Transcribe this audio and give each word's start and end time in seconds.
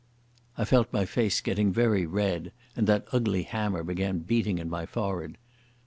I 0.57 0.65
felt 0.65 0.91
my 0.91 1.05
face 1.05 1.41
getting 1.41 1.71
very 1.71 2.07
red, 2.07 2.53
and 2.75 2.87
that 2.87 3.05
ugly 3.11 3.43
hammer 3.43 3.83
began 3.83 4.17
beating 4.17 4.57
in 4.57 4.67
my 4.67 4.87
forehead. 4.87 5.37